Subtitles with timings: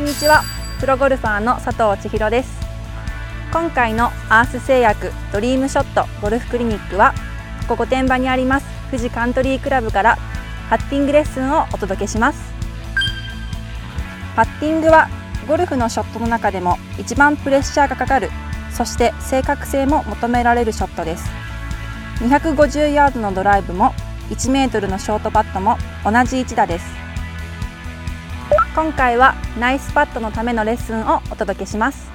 [0.00, 0.42] んにちは。
[0.80, 2.58] プロゴルファーの佐藤千尋です。
[3.52, 7.12] 今回のアース製薬ドリームショットゴルフクリニックは
[7.68, 10.16] ここ御殿場にあります富士カントリークラブから
[10.70, 12.40] パッティングレッスンをお届けします。
[14.36, 15.10] パッティングは
[15.46, 18.30] ゴルフのショットの中でも一番プレッシャーがかかる
[18.72, 21.30] そして正確性も求められるショットです。
[22.20, 23.92] 250ヤードのドライブも
[24.30, 26.99] 1メートルのショートパットも同じ一打です。
[28.72, 32.08] 今回はナイスパットのためのレッスンをお届けします。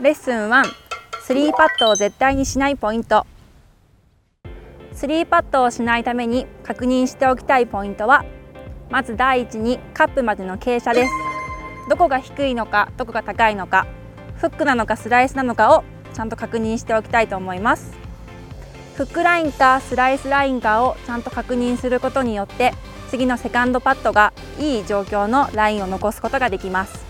[0.00, 0.64] レッスン1
[1.22, 3.26] スリーパットを絶対にしないポイント。
[4.92, 8.24] スリーパットをしないために確認しておきたいポイントは
[8.90, 11.12] まず第一にカップまでの傾斜です。
[11.90, 13.88] どこが低いのかどこが高いのか
[14.36, 15.82] フックなのかスライスなのかを
[16.14, 17.92] ちゃんと確認しておきたいと思います。
[18.94, 22.72] フックラインかスライスラインかをちゃんと確認することによって
[23.12, 27.04] 次のセカンドパットがいい状況のラインを残すことができます。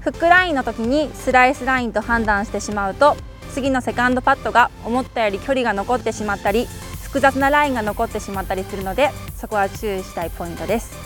[0.00, 3.16] フックラインの時にスライスラインと判断してしまうと
[3.52, 6.66] 次のセカンドパットが思ったより距離が残ってしまったり
[7.00, 10.96] 複雑なラインが残ってしまったりするのでそこは注意したいポイントです。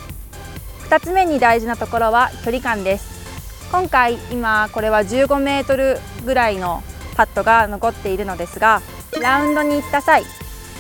[0.89, 3.69] 2つ目に大事なところは距離感です。
[3.71, 6.83] 今回今これは15メートルぐらいの
[7.15, 8.81] パットが残っているのですが
[9.21, 10.23] ラウンドに行った際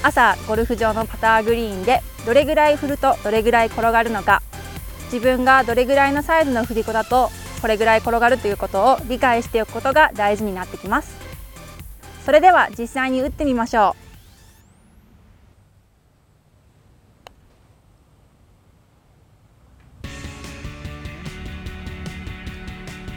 [0.02, 4.42] 朝ゴルフ場のパターグリーンでどれぐらい振るとどれぐらい転がるのか。
[5.12, 7.30] 自分がどれぐらいのサイズの振り子だと
[7.62, 11.16] これぐらい転がるということを理解しておくことが大事になってきます。
[12.24, 13.96] それでは実際に打ってみましょ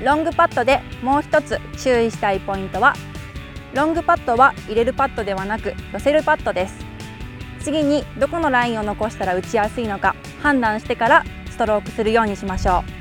[0.02, 0.06] う。
[0.06, 2.96] ロングパットでもう一つ注意したいポイントは
[3.74, 6.86] ロングパッドは入れるパッドではなく寄せるパッドです。
[7.62, 13.01] 次にどこのラインを残したら打ちやすいのか判断してからストロークするようにしましょう。